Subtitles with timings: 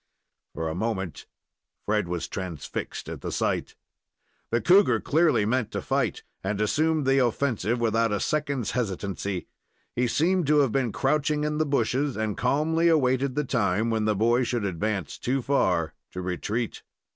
[0.55, 1.27] For a moment
[1.85, 3.75] Fred was transfixed at the sight.
[4.49, 9.45] The cougar clearly meant fight, and assumed the offensive without a second's hesitancy.
[9.95, 14.05] He seemed to have been crouching in the bushes, and calmly awaited the time when
[14.05, 16.81] the boy should advance too far to retreat.